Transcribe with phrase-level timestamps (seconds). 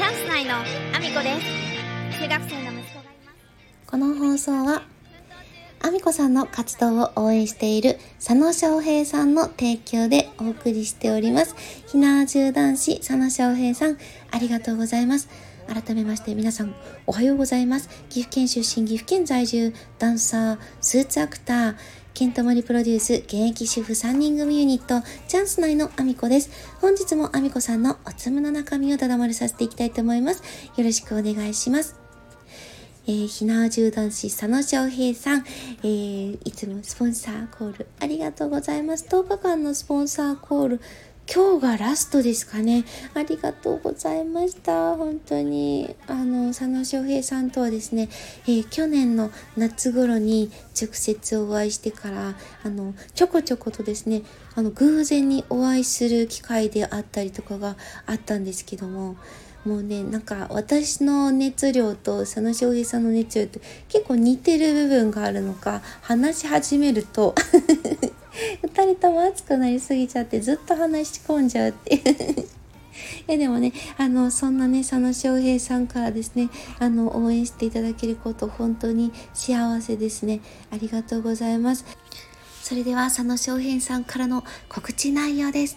[0.00, 1.38] チャンス内のアミコで
[2.08, 4.82] す中学生の息子がいますこの放送は、
[5.82, 11.54] アミコさんの活動を応援している佐野翔平さんの提供でお送りしております。
[11.86, 13.98] ひな重男子佐野翔平さん、
[14.30, 15.28] ありがとうございます。
[15.68, 16.74] 改めまして皆さん
[17.06, 17.90] おはようございます。
[18.08, 21.74] 岐阜県出身、岐阜県在住、ダンサー、スーツアクター、
[22.12, 26.50] ケントモリプロデュース、現役主婦3人組ユニット、チャンス内のアミコです。
[26.80, 30.42] 本日もアミコさんのおつむの中身をただまれさせていきたいと思います。
[30.76, 31.96] よろしくお願いします。
[33.06, 35.44] えー、ひなわじゅう男子佐野翔平さん、
[35.82, 39.06] えー、いつもスポンサーコールありがとうございます。
[39.08, 40.80] 10日間のスポンサーコール、
[41.32, 42.84] 今日がラストですかね。
[43.14, 44.96] ありがとうございました。
[44.96, 45.94] 本当に。
[46.08, 48.08] あの、佐野翔平さんとはですね、
[48.48, 52.34] えー去年の夏頃に直接お会いしてから、
[52.64, 54.22] あの、ちょこちょことですね、
[54.56, 59.14] あの、偶然にお会いする機会であったりとかがあったんですけども、
[59.64, 67.36] もうね、なんか私の熱量と佐野翔平さんの熱量って結構似てる部分があるのか、話し始めると、
[68.62, 72.46] 二人とも熱くなりすぎちゃってずっと話し込んじゃうっていう。
[73.28, 80.40] いやでもね、あの、そんなね、佐野翔平さんからですね、あの、応援していただけること、本当に幸せですね。
[80.70, 81.84] ありがとうございます。
[82.62, 85.76] それでは、佐野翔平さんからの告知内容です。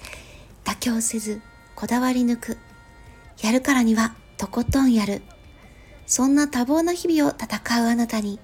[0.66, 1.42] 妥協せず、
[1.76, 2.58] こだわり抜く。
[3.42, 5.22] やるからには、とことんやる。
[6.06, 8.40] そんな多忙な日々を戦うあなたに、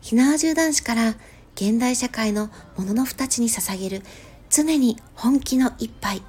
[0.00, 1.14] ひなわじゅう男子から
[1.56, 4.02] 現代社会のもののふたちに捧げる
[4.50, 6.22] 常に本気の一杯。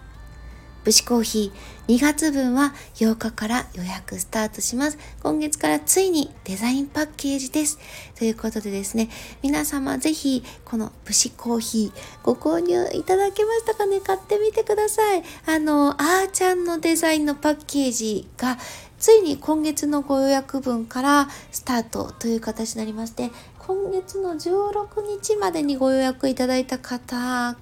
[0.86, 4.98] 武士コーヒー2月分は8日から予約スタートします。
[5.22, 7.78] 今月からついにデザインパッケージです。
[8.16, 9.10] ということでですね、
[9.44, 14.00] 皆様ぜひこの武士コーヒーご購入いただけましたかね？
[14.00, 15.24] 買ってみてください。
[15.46, 18.58] あの、あーちゃんのデザインのパッケージが
[18.98, 23.30] ついに今月のご予約分からスタートという形になりまして、
[23.68, 27.18] 今月の16日までにご予約いただいた方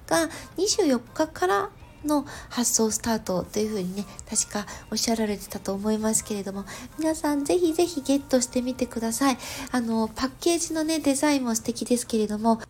[0.06, 1.70] が24日から
[2.04, 6.64] の発送スタートというふうにね、確かおっしゃられてたと思いますけれども、
[6.96, 9.38] 皆さんぜひぜひゲットしてみてください。
[9.72, 12.60] あの、パッケージのね、デザインも素敵ですけれども、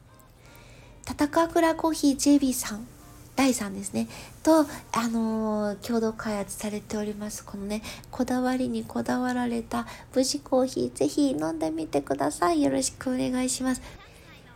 [1.04, 2.88] タカクラコーヒー JB さん
[3.36, 4.08] 第3ですね。
[4.42, 7.44] と、あのー共同開発されております。
[7.44, 12.62] このね、こだわりにこだわられた無事コーヒー、ぜひ飲んでみてください。
[12.62, 13.82] よろしくお願いします。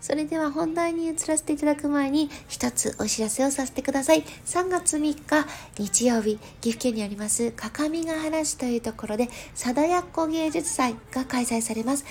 [0.01, 4.23] それでは本題に移らせていただく前に一つお知らせをさせてください。
[4.47, 5.47] 3月3日
[5.79, 12.05] 日曜日、岐阜県にあります各務原市というところで貞奴芸術祭が開催されます。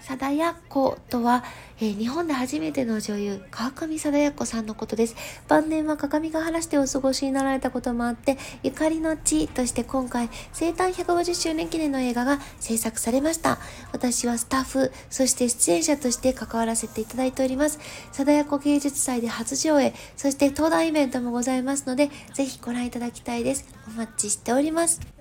[0.00, 1.44] 貞奴とは、
[1.80, 5.16] えー日本で初めての女優、川上貞奴さんのことです。
[5.48, 13.58] 晩年は鏡ヶ原市でお過ごしになられたこともあって、ゆかりの地として今回、生誕150周年記念の映画が制作されました。
[13.92, 17.78] 私はスタッフ、そして出演者として関わらせていただいております。
[18.12, 23.66] 貞奴芸術祭で初上映、そして登壇イベントもございますので、ぜひご覧いただきたいです。
[23.86, 25.17] お待ちしております。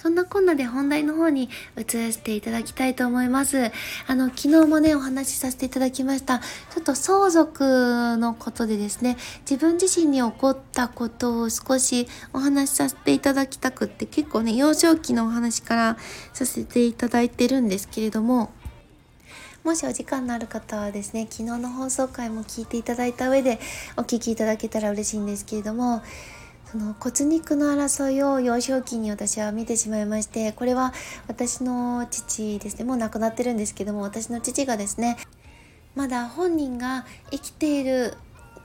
[0.00, 3.70] そんなこんなで本題の方に移らせていただきたいと思います。
[4.06, 6.38] あの、昨日もね、お話しさせていただきました。
[6.38, 15.98] ちょっと相続のことでですね、自分自身に起こったことを少しお話しさせていただきたくって、結構ね、幼少期のお話から
[16.32, 18.54] させていただいてるんですけれども、
[19.64, 23.60] もしお時間のある方はですね、昨日の放送回も聞いていただいた上で
[23.98, 26.02] お聞きいただけたら嬉しいんですけれども、
[26.70, 30.92] その骨肉の争いを幼少期に私は見てしまいましてこれは
[31.26, 32.84] 私の父ですね。
[32.84, 35.16] もう亡くなってるんですけども私の父がですね
[35.96, 38.14] まだ本人が生きている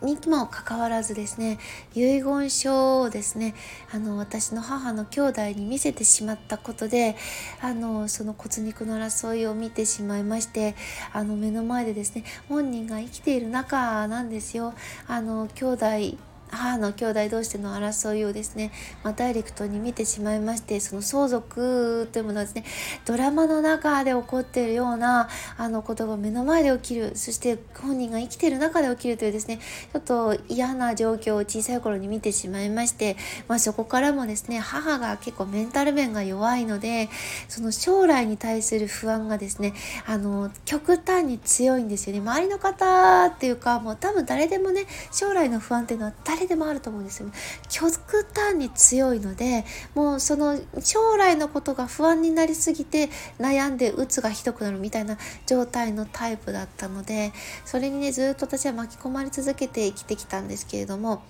[0.03, 1.57] にもかかわらずですね
[1.95, 3.55] 遺言書をですね
[3.91, 7.16] あの私の母の兄弟に見せてしまったことで
[7.59, 10.75] あのその骨肉の争いを見てしまいまして
[11.11, 14.75] あの目の前でですね本人が生きている中なんですよ。
[15.07, 18.72] あの兄弟母の兄弟同士での争いをですね、
[19.03, 22.64] まあ、ダイレクトに見てしまいましてその相続というものはですね
[23.05, 29.59] ドラマの中で起こっているようなあのことが目の前で起きるそして本人が生きている中で起きるというですね
[29.93, 33.17] ちょっと嫌な状況を小さい頃に見てしまいまして、
[33.47, 37.09] まあ、そこからもですね母が結構メンタル面が弱いので
[37.49, 39.73] その将来に対する不安がですね
[40.05, 42.19] あの極端に強いんですよね。
[42.19, 47.29] 周りの方っていうかもう多分誰でもね将来の不安っていうのは誰でもあると思うんですよ。
[47.70, 53.09] 極端に強いのでもうその将来のことが不安になりすぎて
[53.40, 57.32] 悩んで鬱がひどくなるみたいな状態のタイプだったので
[57.64, 61.23] それにねずっと私は巻き込まれ続けて生きてきたんですけれども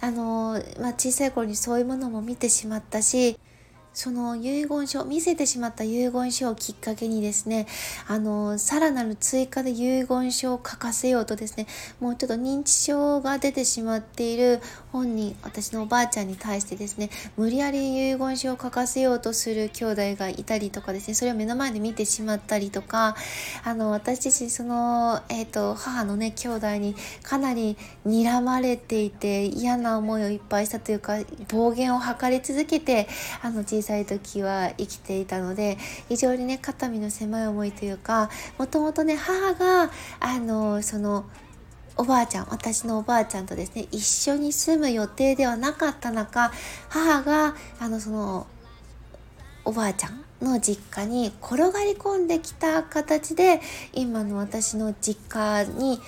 [0.00, 3.38] あの、まあ、小さい頃にそういうものも見てしまったし
[3.94, 7.66] その遺言書、見せてしまった遺言書をきっかけにですね、
[8.08, 11.66] あの、さらなる追加で遺言書を書かせようとですね、
[12.00, 14.60] もうちょっと認知症が出てしまっている
[14.92, 23.14] 本人、私のおばあちゃんに対してですね、無理やり遺言書を書かせようとする兄弟がいたりとかですね、それを目の前で見てしまったりとか、
[23.62, 31.18] あの、私自身、その、えっ、ー、と、母のね、兄弟にかなり睨まれていて、嫌な思いをいっぱいしたというか、
[31.50, 33.06] 暴言を吐かれ続けて、
[33.42, 35.76] あの、小さい時は生きていたので
[36.08, 39.90] 非常にね肩身の狭い思いというかもともとね母が
[40.20, 41.24] あのその
[41.96, 46.50] おばあちゃん私のおばあちゃんとですね一緒に住む予定ではなかった中
[46.88, 48.46] 母があのその
[49.64, 53.60] おばあちゃんの実家に転がり込んできた形で
[53.92, 56.00] 今の私の実家に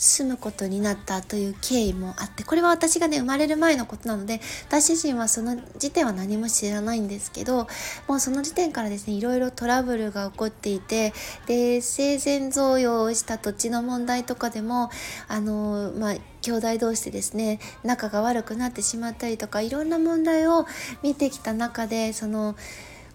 [0.00, 7.68] 住むことになったという経緯もあってこれは私がね生まれる前のことなので私自身はその時点は何も知らないんですけど
[8.08, 11.12] もうその時点からですねいろいろトラブルが起こっていて
[11.46, 14.88] で生前贈与をした土地の問題とかでも
[15.28, 20.64] あのまあ兄弟同士でですね仲が悪くなってしまったりとかいろんな問題を
[21.02, 22.56] 見てきた中でその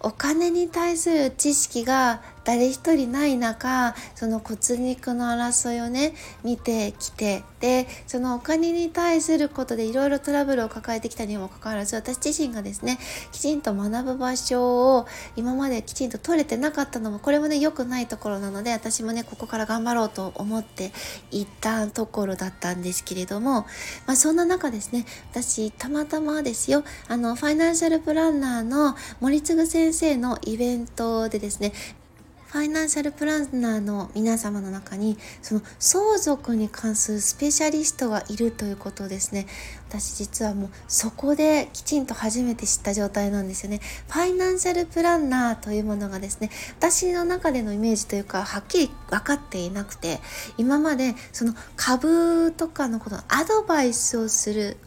[0.02, 6.14] お金に対する知識が誰一人ない中その骨肉の争いをね
[6.44, 13.00] 見てきてでそのお金に対することでいろいろトラブルを抱えてきたにもかかわらず私自身がですね
[13.32, 20.92] きちんと学ぶ場所を今まできちんと取れてなかったのもこれもね良くないところなので私もねここから頑張ろうと思って
[21.32, 23.66] いたところだったんですけれども、
[24.06, 31.74] まあ、そんな中ですね私たまたまですよあのファイナンシャルプランナーの森次先生のイベントでですね
[32.56, 39.46] ファイナンシャルプランナーの皆様の中にその相続に関するスペシャリストがいるということですね。
[39.90, 43.82] 私実はもうそこできちんと初めて知った状態なんですよね。
[44.08, 46.50] ファイナンシャルプランナーというものがですね
[46.80, 50.22] 私の中でのイメージというかはっきり分かっていなくて
[50.58, 54.78] 今までその株とかのことのアドバイスをする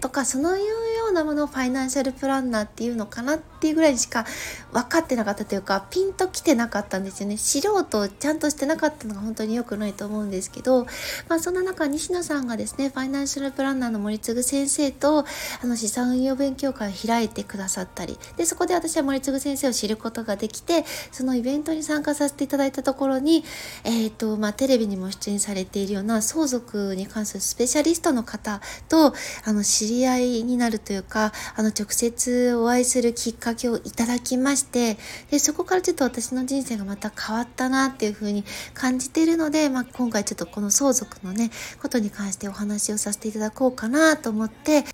[0.00, 4.24] とかそのいうようなものをファイナンシャルプランナーっていうのかなっていうぐらいしか
[4.72, 7.36] 分かってなかったというかピンときてなかったんですよね。
[7.36, 10.86] 素人ちゃんとしてなかったのが本当に良くないと思うんですけど、
[11.28, 15.24] まあ、そんな中西野さんがですねファイナンシャルプランナーの森次先生と
[15.62, 23.44] あの資産運用勉強会を開いてくださったりでそこで私は森次先生を知ることができてそのイベントに参加させていただいたところに、
[23.84, 29.14] えーとまあ、テレビにも出演されているような相続に関するスペシャリストの方と
[29.44, 34.96] あの知り合いになるといういうかあの直接お会いするきっかけをいただきまして
[35.30, 41.50] でそこからちょっと私の人生がまた変わったなっていうふうに感じているので、まあ、今回ちょっとこの相続のね
[41.80, 44.84] ことに関してお話をさせていただこうかなと思って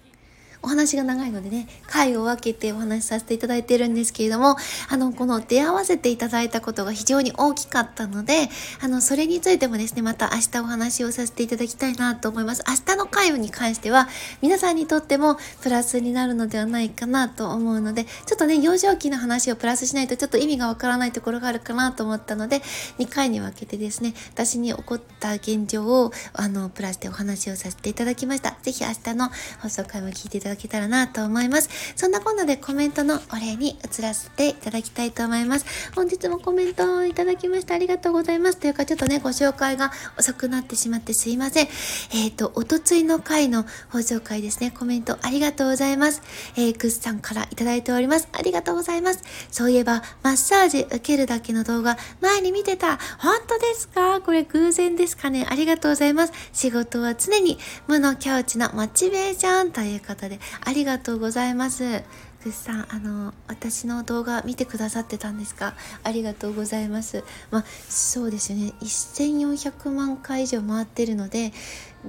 [0.64, 4.56] お話が長いのでね、回を分けてお話しさせていただいているんですけれども、
[4.88, 8.48] あの、この出会わせていただいたことが非常に大きかったので、
[8.80, 12.64] あの、それについてもですね、また明日お話をさせていただきたいなと思います。
[12.66, 14.08] 明日の回に関しては、
[14.40, 22.60] 皆さんにとってもプラスになるのではないかなと思うので、ちょっとね、幼少期の話をプラスしないとちょっと意味がわからないところがあるかなと思ったので、
[22.98, 28.56] 2回に分けてですね、私に起こった現状を、あの、プラスでお話をさせていただきました。
[28.62, 29.30] ぜひ明日の
[29.60, 31.68] 放送回も聞いていただだけたらなと思います。
[31.96, 35.66] そんなこんなでコメントのお礼に移らせていただきたいと思います。
[35.94, 38.58] 本日もコメントをいただきましてありがとうございます。
[38.58, 41.68] というかちょっとね、ご紹介が遅くなってしまってすいません。
[42.12, 46.22] えっ、ー、と、おとついの回の放送回ですね、コメントありがとうございます。
[46.56, 48.28] えー、クスさんからいただいております。
[48.32, 49.22] ありがとうございます。
[49.50, 52.98] そういえば、マッサージ受けるだけの動画、前に見てた。
[53.18, 54.20] 本当ですか？
[54.20, 55.46] これ偶然ですかね？
[55.48, 56.32] ありがとうございます。
[56.52, 62.02] 仕事は常に無の境地のモチベーションということで、ありがとうございます。
[62.44, 65.74] ぐさん、あの、私の動画見てくださってたんですか？
[66.02, 67.24] ありがとうございます。
[67.50, 68.74] まあ、そうですよね。
[68.82, 71.52] 1400万回以上回ってるので、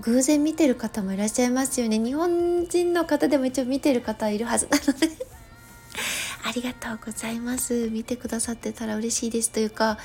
[0.01, 1.99] 偶然見てる方もいらっしゃいますよね。
[1.99, 5.07] 日本人の方でも一応見てる方いるはずなので
[6.43, 7.89] ありがとうございます。
[7.89, 9.97] 見てくださってたら嬉しいですというか、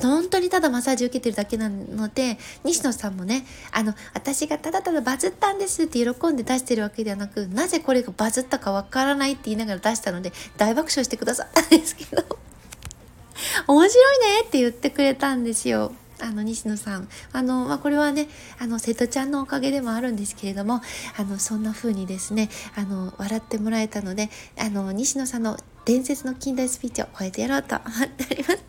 [0.00, 12.22] 本当にただマッサージ受けてるだけなので西野さんもねあの私がただただバズったんですって喜んで出してるわけではなくなぜこれがバズったかわからないって言いながら出したので大爆笑してくださったんですけど
[13.68, 15.92] 面白いねって言ってくれたんですよ。
[16.20, 20.80] あの西野さんあの、まあ、これはねあの瀬戸ちゃんのおかげでもあるんですけれども
[21.18, 28.64] あのそんな風にですねあの笑ってもらえたのであの西野さんの伝説の近代スピーチを超えてやろうと思っております。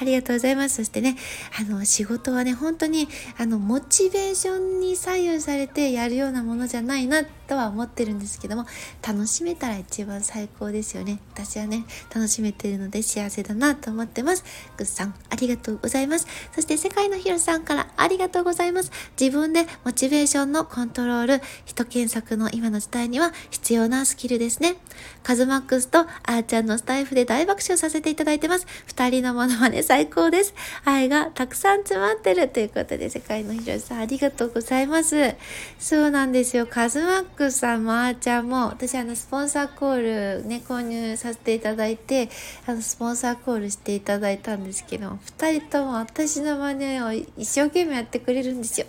[0.00, 0.76] ありがとうございます。
[0.76, 1.16] そしてね、
[1.58, 3.08] あの、仕事はね、本当に、
[3.38, 8.66] あの、モチベーションに左右されてやるようなものじゃないなとは思ってるんですけども、
[9.06, 11.20] 楽しめたら一番最高ですよね。
[11.34, 11.84] 私はね、
[12.14, 14.44] 楽しめてるので幸せだなと思ってます。
[14.76, 16.26] グッさん、ありがとうございます。
[16.54, 18.90] そして、世界のヒロさんからありがとうございます。
[19.20, 24.76] 自分でモチベーションのコントロール、人検索の今の時代には必要なスキルですね。
[25.22, 28.66] カズマックスとあーちゃんのスタイフで大爆笑させていただいてます。
[28.86, 30.54] 二人のものまね最高です。
[30.84, 35.34] 愛がたくさん詰まってるということで、世界のヒロさんありがとうございます。
[35.78, 36.66] そうなんですよ。
[36.66, 42.28] カズマックスさんもあーちゃんも、私あのスポンサーコールね、購入させていただいて、
[42.66, 48.86] あのスポンサーコールしていただいたんですけど、二人とも私の真似を一生懸命やってくれるんですよ。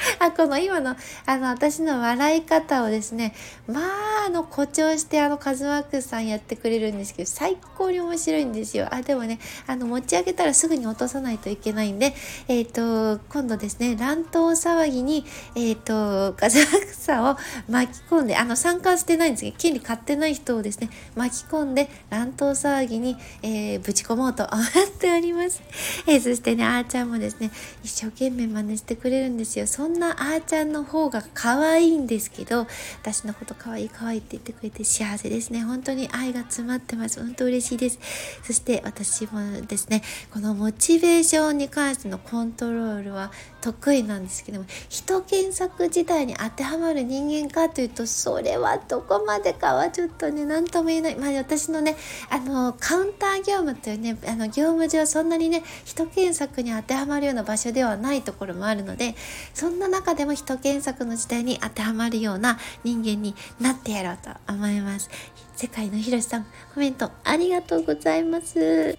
[0.18, 3.34] あ、この今の、あの、私の笑い方をですね、
[3.66, 8.88] まあ、あの、誇張して、あの、カズマックスさんやってくれるんですけど、最高に面白いんですよ。
[8.90, 12.14] あ、でもね、あの、持ち上げたらすぐに落とさないといけないんで、
[12.48, 17.36] えっ、ー、と、今度ですね、乱闘騒ぎに、えっ、ー、と、カズマックスさんを
[17.68, 24.66] 巻き込んで、あの、参加してないんですけど、権利買ってない人をですね、巻き込んで、乱闘騒ぎに、えー、ぶち込もうと 思っ
[24.98, 25.62] ております。
[26.06, 27.50] えー、そしてね、あーちゃんもですね、
[27.82, 29.66] 一生懸命真似してくれるんですよ。
[29.66, 32.66] そんんなあーちゃんの方が可愛いんですけど、
[33.02, 35.62] 私のこと可愛い可愛いって言ってくれて幸せですね。
[35.62, 37.20] 本当に愛が詰まってます。
[37.20, 37.98] 本当嬉しいです。
[38.44, 43.30] そして私もですね、このモチベーションに関してのコントロールは
[43.60, 51.16] 得意なんですけども、人検索自体に当てはまる人間かというと、それはどこまでかはちょっとね、何とも言えない。
[51.16, 51.96] まあ私のね、
[52.30, 59.14] あの、カウンター業務というね、あの、業務上そんなにね、人検索に当てはまるような場所ではないところもあるので、
[59.54, 65.08] そんな中でも人検索の時代に当てはまるような人間になってやろうと思います。
[65.56, 68.98] 世界のひろしさん、コメントありがとうございます。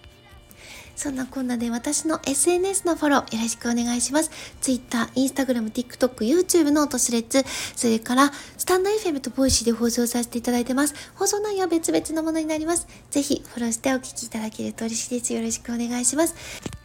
[0.96, 4.30] そんなこんなで私の SNS のフォローよろしくお願いします。
[4.62, 7.44] Twitter、Instagram、TikTok、YouTube のトスレッツ、
[7.76, 10.94] それからstand.fm と Voicy で放送させていただいてます。
[11.16, 12.88] 放送内容は別々のものになります。
[13.10, 15.34] ぜひフォローしてお聞きいただけると嬉しいです。
[15.34, 16.81] よろしくお願いします。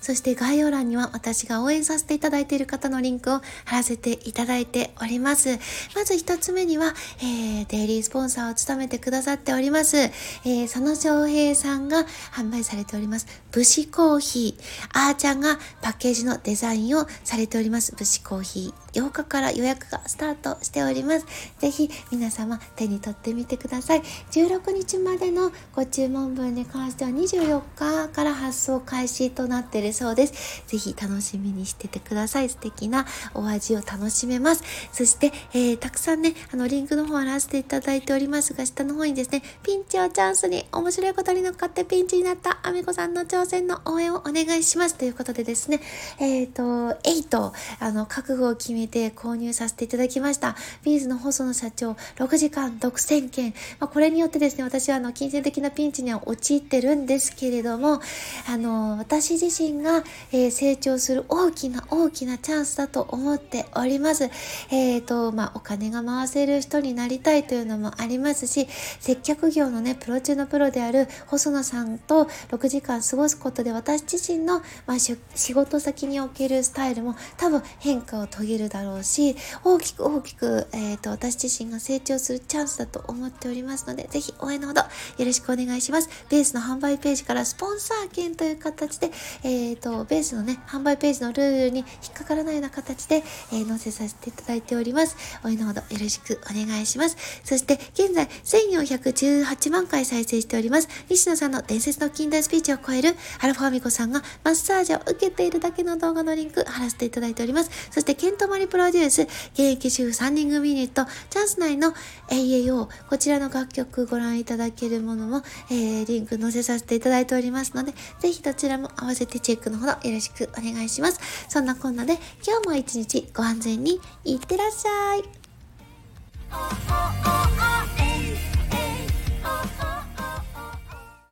[0.00, 5.58] そして概要欄には私が応援させていただいている方のリンクを貼らせていただいております。
[5.94, 14.62] まず一つ目には、えー、デイリースポンサーを務めてくださっております、えー、佐野翔平さんが販売されております、武士コーヒー。
[14.92, 18.89] あーちゃんがパッケージのデザインをされております、武士コーヒー。
[18.92, 21.26] 8日から予約がスタートしております。
[21.58, 24.02] ぜひ皆様手に取ってみてください。
[24.30, 30.62] 16日までのご注文分に関しては24日から発送開始となっているそうです。
[30.66, 32.48] ぜひ楽しみにしててください。
[32.48, 34.64] 素敵なお味を楽しめます。
[34.92, 44.94] そして、えー、たくさんね、あの、リンクの方を貼らせていただいておりますが、下の方にですね、ピンチをチャンスに面白いことに乗っかってピンチになったあみこさんの挑戦の応援をお願いします。
[44.96, 45.80] ということでですね、
[46.18, 46.62] えっ、ー、と、
[47.02, 50.56] 8、あの、覚悟を決めて購入させていただきました。
[50.82, 53.54] ビーズの細野社長、6時間独占権。
[53.78, 58.00] まあ、これによってですね、私はあの、金銭的なピンチには陥ってるんですけれども、
[58.48, 64.24] あの、私自身が、えー、成長する大きな大きなチャンスだと思っております。
[64.70, 68.66] えっ、ー、と、まあ、お金が回せる人になりたいというのもありますし、
[69.00, 75.16] 接客業のね、プロ中のプロである細野さんと6時間過ごすことで私自身の、まあ、仕
[75.54, 84.86] 事先におけるスタイルも多分変化を遂げるだろうし、大きく大きく、えっ、ー、と、私自身が成長するチャンスだと思っておりますので、ぜひ応援のほどよ
[85.18, 86.08] ろしくお願いします。
[86.30, 89.10] ベースの販売ページからスポンサー券という形で、
[89.42, 93.22] えっ、ー、と、ベースのね、販売ページのルールに引っかからないような形で、
[93.52, 95.16] えー、載せさせていただいております。
[95.44, 97.16] 応援のほどよろしくお願いします。
[97.44, 100.88] そして、現在、1418万回再生しております。
[101.08, 107.70] 西野さんの伝説の近代スピーチを超える、アルファミコさんがマッサージを受けているだけの動画のリンク貼らせていただいております。
[107.90, 111.92] そして、ケントマリプロデュース、現役主婦3人組ユニット、チャンス内の
[112.28, 121.20] AAO、こちらの楽曲ご覧いただけるものも、えー、リンク載せさせていただいておりますので、ぜひどちらも合わせてチェックのほどよろしくお願いします。
[121.48, 125.24] そんなこんなで、今日も一日ご安全にいってらっしゃい。